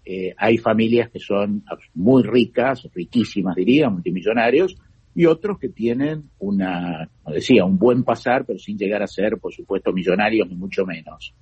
eh, 0.04 0.32
hay 0.36 0.58
familias 0.58 1.10
que 1.10 1.18
son 1.18 1.64
muy 1.94 2.22
ricas, 2.22 2.86
riquísimas 2.94 3.56
diría, 3.56 3.90
multimillonarios, 3.90 4.76
y 5.14 5.26
otros 5.26 5.58
que 5.58 5.68
tienen 5.68 6.30
una, 6.38 7.08
como 7.22 7.34
decía, 7.34 7.64
un 7.64 7.78
buen 7.78 8.02
pasar, 8.02 8.44
pero 8.44 8.58
sin 8.58 8.76
llegar 8.76 9.02
a 9.02 9.06
ser, 9.06 9.38
por 9.38 9.52
supuesto, 9.52 9.92
millonarios 9.92 10.48
ni 10.48 10.56
mucho 10.56 10.84
menos. 10.84 11.34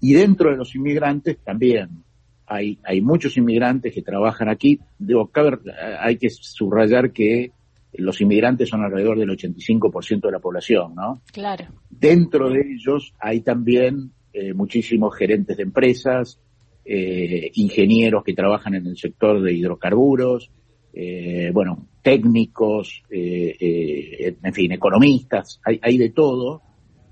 Y 0.00 0.12
dentro 0.12 0.50
de 0.50 0.56
los 0.56 0.74
inmigrantes 0.74 1.38
también 1.38 2.04
hay, 2.46 2.78
hay 2.84 3.00
muchos 3.00 3.36
inmigrantes 3.36 3.94
que 3.94 4.02
trabajan 4.02 4.48
aquí. 4.48 4.78
Debo, 4.98 5.28
cabe, 5.28 5.58
hay 6.00 6.16
que 6.16 6.30
subrayar 6.30 7.12
que 7.12 7.52
los 7.94 8.20
inmigrantes 8.20 8.68
son 8.68 8.84
alrededor 8.84 9.18
del 9.18 9.30
85% 9.30 10.20
de 10.20 10.32
la 10.32 10.38
población, 10.38 10.94
¿no? 10.94 11.22
Claro. 11.32 11.66
Dentro 11.88 12.50
de 12.50 12.60
ellos 12.60 13.14
hay 13.18 13.40
también 13.40 14.12
eh, 14.32 14.52
muchísimos 14.52 15.16
gerentes 15.16 15.56
de 15.56 15.62
empresas, 15.62 16.38
eh, 16.84 17.50
ingenieros 17.54 18.22
que 18.22 18.34
trabajan 18.34 18.74
en 18.74 18.86
el 18.86 18.96
sector 18.96 19.42
de 19.42 19.52
hidrocarburos, 19.52 20.50
eh, 20.92 21.50
bueno, 21.52 21.86
técnicos, 22.02 23.02
eh, 23.10 23.56
eh, 23.60 24.36
en 24.42 24.54
fin, 24.54 24.72
economistas, 24.72 25.60
hay, 25.64 25.78
hay 25.82 25.98
de 25.98 26.10
todo. 26.10 26.62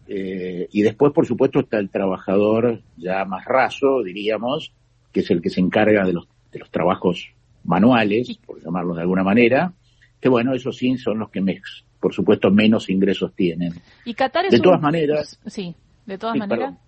Eh, 0.08 0.68
y 0.72 0.82
después, 0.82 1.12
por 1.12 1.26
supuesto, 1.26 1.60
está 1.60 1.78
el 1.78 1.90
trabajador 1.90 2.82
ya 2.96 3.24
más 3.24 3.44
raso, 3.44 4.02
diríamos, 4.02 4.72
que 5.12 5.20
es 5.20 5.30
el 5.30 5.42
que 5.42 5.50
se 5.50 5.60
encarga 5.60 6.04
de 6.04 6.12
los, 6.12 6.28
de 6.52 6.60
los 6.60 6.70
trabajos 6.70 7.28
manuales, 7.64 8.38
por 8.38 8.62
llamarlo 8.62 8.94
de 8.94 9.02
alguna 9.02 9.24
manera, 9.24 9.74
que 10.20 10.28
bueno, 10.28 10.54
esos 10.54 10.76
sí 10.76 10.96
son 10.96 11.18
los 11.18 11.30
que, 11.30 11.40
me, 11.40 11.60
por 12.00 12.14
supuesto, 12.14 12.50
menos 12.50 12.88
ingresos 12.88 13.34
tienen. 13.34 13.74
¿Y 14.04 14.14
Qatar 14.14 14.46
es 14.46 14.52
de 14.52 14.60
todas 14.60 14.78
un... 14.78 14.84
maneras. 14.84 15.38
Sí, 15.46 15.74
de 16.06 16.18
todas 16.18 16.34
sí, 16.34 16.38
maneras. 16.38 16.70
Perdón. 16.70 16.78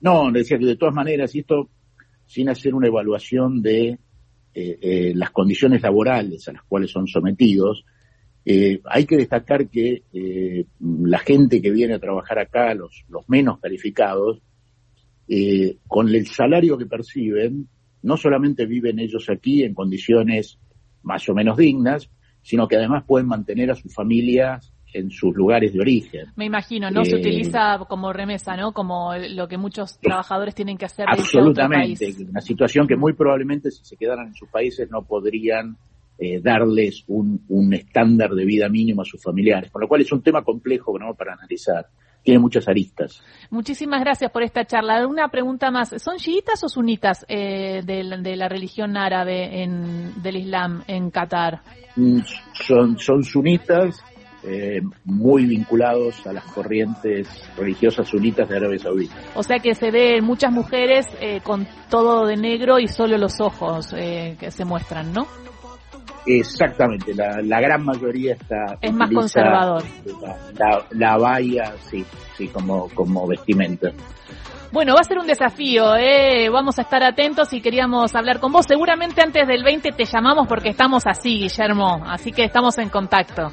No, 0.00 0.30
decía 0.32 0.58
que 0.58 0.66
de 0.66 0.76
todas 0.76 0.94
maneras, 0.94 1.34
y 1.34 1.40
esto 1.40 1.68
sin 2.26 2.48
hacer 2.48 2.74
una 2.74 2.88
evaluación 2.88 3.62
de 3.62 3.98
eh, 4.60 4.78
eh, 4.82 5.12
las 5.14 5.30
condiciones 5.30 5.82
laborales 5.82 6.48
a 6.48 6.52
las 6.52 6.64
cuales 6.64 6.90
son 6.90 7.06
sometidos, 7.06 7.84
eh, 8.44 8.80
hay 8.86 9.06
que 9.06 9.16
destacar 9.16 9.68
que 9.68 10.02
eh, 10.12 10.64
la 10.80 11.20
gente 11.20 11.62
que 11.62 11.70
viene 11.70 11.94
a 11.94 12.00
trabajar 12.00 12.40
acá, 12.40 12.74
los, 12.74 13.04
los 13.08 13.28
menos 13.28 13.60
calificados, 13.60 14.42
con 15.86 16.08
el 16.08 16.26
salario 16.26 16.78
que 16.78 16.86
perciben, 16.86 17.68
no 18.02 18.16
solamente 18.16 18.64
viven 18.64 18.98
ellos 18.98 19.28
aquí 19.28 19.62
en 19.62 19.74
condiciones 19.74 20.58
más 21.02 21.28
o 21.28 21.34
menos 21.34 21.58
dignas, 21.58 22.10
sino 22.40 22.66
que 22.66 22.76
además 22.76 23.04
pueden 23.06 23.28
mantener 23.28 23.70
a 23.70 23.74
sus 23.74 23.94
familias 23.94 24.72
en 24.92 25.10
sus 25.10 25.34
lugares 25.34 25.72
de 25.72 25.80
origen. 25.80 26.26
Me 26.36 26.46
imagino, 26.46 26.90
no 26.90 27.02
eh, 27.02 27.06
se 27.06 27.16
utiliza 27.16 27.78
como 27.88 28.12
remesa, 28.12 28.56
¿no? 28.56 28.72
Como 28.72 29.14
lo 29.16 29.48
que 29.48 29.56
muchos 29.56 29.98
trabajadores 29.98 30.54
tienen 30.54 30.76
que 30.76 30.86
hacer. 30.86 31.06
Absolutamente, 31.08 32.14
una 32.28 32.40
situación 32.40 32.86
que 32.86 32.96
muy 32.96 33.12
probablemente 33.12 33.70
si 33.70 33.84
se 33.84 33.96
quedaran 33.96 34.28
en 34.28 34.34
sus 34.34 34.48
países 34.48 34.90
no 34.90 35.02
podrían 35.02 35.76
eh, 36.20 36.40
darles 36.40 37.04
un, 37.06 37.44
un, 37.48 37.72
estándar 37.74 38.30
de 38.30 38.44
vida 38.44 38.68
mínimo 38.68 39.02
a 39.02 39.04
sus 39.04 39.22
familiares, 39.22 39.70
con 39.70 39.82
lo 39.82 39.86
cual 39.86 40.00
es 40.00 40.10
un 40.10 40.20
tema 40.20 40.42
complejo 40.42 40.98
¿no? 40.98 41.14
para 41.14 41.34
analizar. 41.34 41.86
Tiene 42.24 42.40
muchas 42.40 42.66
aristas. 42.66 43.22
Muchísimas 43.50 44.00
gracias 44.00 44.30
por 44.32 44.42
esta 44.42 44.64
charla. 44.64 45.06
Una 45.06 45.28
pregunta 45.28 45.70
más. 45.70 45.94
¿Son 46.02 46.16
chiitas 46.16 46.62
o 46.64 46.68
sunitas 46.68 47.24
eh, 47.28 47.82
de, 47.84 48.18
de, 48.20 48.36
la 48.36 48.48
religión 48.48 48.96
árabe 48.96 49.62
en, 49.62 50.20
del 50.20 50.38
Islam 50.38 50.82
en 50.88 51.10
Qatar? 51.10 51.60
Mm, 51.94 52.18
son, 52.66 52.98
son 52.98 53.22
sunitas, 53.22 54.02
eh, 54.44 54.80
muy 55.04 55.46
vinculados 55.46 56.26
a 56.26 56.32
las 56.32 56.44
corrientes 56.44 57.28
religiosas 57.56 58.08
sunitas 58.08 58.48
de 58.48 58.56
Arabia 58.56 58.78
Saudita. 58.78 59.14
O 59.34 59.42
sea 59.42 59.58
que 59.58 59.74
se 59.74 59.90
ven 59.90 60.24
muchas 60.24 60.52
mujeres 60.52 61.06
eh, 61.20 61.40
con 61.42 61.66
todo 61.90 62.26
de 62.26 62.36
negro 62.36 62.78
y 62.78 62.86
solo 62.86 63.18
los 63.18 63.40
ojos 63.40 63.92
eh, 63.96 64.36
que 64.38 64.50
se 64.50 64.64
muestran, 64.64 65.12
¿no? 65.12 65.26
Exactamente, 66.24 67.14
la, 67.14 67.40
la 67.42 67.60
gran 67.60 67.84
mayoría 67.84 68.34
está... 68.34 68.76
Es 68.80 68.92
más 68.92 69.10
conservador. 69.10 69.82
La, 70.20 70.36
la, 70.58 70.86
la 70.90 71.16
valla, 71.16 71.74
sí, 71.90 72.04
sí, 72.36 72.48
como, 72.48 72.88
como 72.90 73.26
vestimenta. 73.26 73.90
Bueno, 74.70 74.92
va 74.94 75.00
a 75.00 75.04
ser 75.04 75.18
un 75.18 75.26
desafío, 75.26 75.96
¿eh? 75.96 76.50
vamos 76.50 76.78
a 76.78 76.82
estar 76.82 77.02
atentos 77.02 77.52
y 77.54 77.62
queríamos 77.62 78.14
hablar 78.14 78.38
con 78.38 78.52
vos. 78.52 78.66
Seguramente 78.68 79.22
antes 79.22 79.48
del 79.48 79.64
20 79.64 79.92
te 79.92 80.04
llamamos 80.04 80.46
porque 80.46 80.68
estamos 80.68 81.04
así, 81.06 81.38
Guillermo, 81.38 82.02
así 82.06 82.32
que 82.32 82.44
estamos 82.44 82.76
en 82.76 82.90
contacto. 82.90 83.48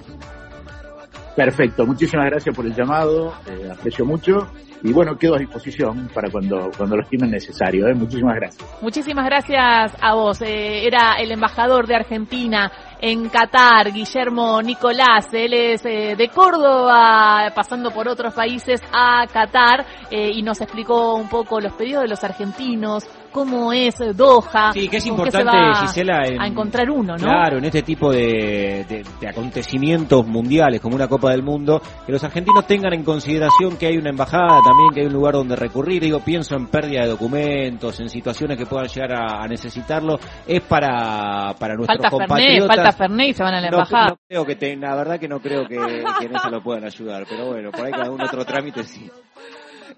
Perfecto, 1.36 1.86
muchísimas 1.86 2.27
gracias 2.27 2.56
por 2.56 2.65
el 2.65 2.74
llamado, 2.74 3.34
eh, 3.48 3.70
aprecio 3.70 4.06
mucho 4.06 4.48
y 4.84 4.94
bueno, 4.94 5.18
quedo 5.18 5.36
a 5.36 5.39
disposición 5.39 6.08
para 6.13 6.30
cuando, 6.30 6.70
cuando 6.77 6.96
lo 6.96 7.01
estimen 7.01 7.32
necesario. 7.32 7.88
¿eh? 7.88 7.94
Muchísimas 7.94 8.36
gracias. 8.36 8.82
Muchísimas 8.82 9.25
gracias 9.25 9.98
a 10.00 10.13
vos. 10.13 10.42
Eh, 10.42 10.86
era 10.86 11.15
el 11.15 11.32
embajador 11.32 11.88
de 11.88 11.96
Argentina 11.96 12.72
en 13.08 13.30
Qatar, 13.30 13.94
Guillermo 13.94 14.60
Nicolás. 14.64 15.28
Él 15.32 15.54
es 15.54 15.86
eh, 15.86 16.16
de 16.18 16.28
Córdoba, 16.30 17.52
pasando 17.54 17.92
por 17.92 18.08
otros 18.08 18.34
países 18.34 18.82
a 18.92 19.28
Qatar 19.32 19.86
eh, 20.10 20.32
y 20.34 20.42
nos 20.42 20.60
explicó 20.60 21.14
un 21.14 21.30
poco 21.30 21.60
los 21.62 21.74
pedidos 21.74 22.02
de 22.02 22.08
los 22.10 22.24
argentinos, 22.24 23.04
cómo 23.32 23.72
es 23.74 23.94
Doha. 24.16 24.72
Sí, 24.74 24.88
que 24.88 24.98
es 24.98 25.06
importante, 25.06 25.52
Gisela, 25.82 26.24
en- 26.26 26.42
a 26.42 26.48
encontrar 26.48 26.90
uno, 26.90 27.14
¿no? 27.16 27.26
Claro, 27.28 27.58
en 27.60 27.66
este 27.66 27.84
tipo 27.84 28.12
de, 28.12 28.86
de- 28.90 29.06
de 29.20 29.28
acontecimientos 29.28 30.26
mundiales 30.26 30.82
como 30.82 30.96
una 30.96 31.08
Copa 31.08 31.30
del 31.32 31.44
Mundo, 31.44 31.80
que 32.08 32.12
los 32.12 32.24
argentinos 32.24 32.66
tengan 32.66 32.94
en 32.94 33.04
consideración 33.04 33.78
que 33.78 33.86
hay 33.88 33.98
una 33.98 34.10
embajada 34.10 34.62
también, 34.66 34.90
que 34.96 35.02
hay 35.02 35.08
un 35.08 35.14
lugar 35.14 35.34
donde 35.36 35.56
recurrir. 35.56 36.02
Digo, 36.02 36.22
pienso 36.22 36.56
en 36.56 36.68
pérdida 36.68 37.02
de 37.04 37.10
documentos, 37.10 38.00
en 38.00 38.10
situaciones 38.10 38.58
que 38.58 38.66
puedan 38.66 38.88
llegar 38.88 39.12
a, 39.14 39.44
a 39.44 39.48
necesitarlo. 39.48 40.16
Es 40.48 40.62
para, 40.62 41.54
para 41.60 41.76
nuestros 41.76 42.00
Falta 42.00 42.10
Fernet, 42.10 42.28
compatriotas. 42.30 42.76
falta 42.76 42.92
Fernet 42.96 43.30
y 43.30 43.34
se 43.34 43.44
van 43.44 43.54
a 43.54 43.62
la 43.62 43.70
No, 43.70 43.78
embajada. 43.78 44.08
no 44.10 44.18
creo 44.28 44.46
que 44.46 44.56
te- 44.56 44.75
la 44.75 44.96
verdad 44.96 45.20
que 45.20 45.28
no 45.28 45.40
creo 45.40 45.68
que, 45.68 45.78
que 46.20 46.25
en 46.25 46.36
eso 46.36 46.50
lo 46.50 46.64
puedan 46.64 46.84
ayudar, 46.86 47.25
pero 47.30 47.48
bueno, 47.48 47.72
por 47.72 47.86
ahí 47.86 47.92
con 47.92 48.02
algún 48.02 48.22
otro 48.22 48.46
trámite 48.46 48.84
sí. 48.84 49.10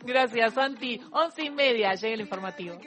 Gracias, 0.06 0.54
Santi. 0.54 1.01
Once 1.12 1.44
y 1.44 1.50
media, 1.50 1.94
llega 1.96 2.13
el 2.13 2.22
informativo. 2.22 2.77